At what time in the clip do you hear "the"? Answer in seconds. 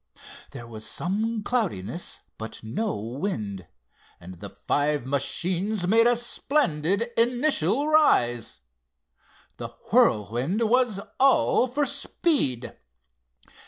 4.39-4.49, 9.57-9.67